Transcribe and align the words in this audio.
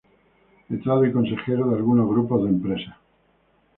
Letrado 0.69 1.05
y 1.05 1.11
consejero 1.11 1.69
de 1.69 1.75
algunos 1.75 2.09
grupos 2.09 2.45
de 2.45 2.49
empresas. 2.49 2.97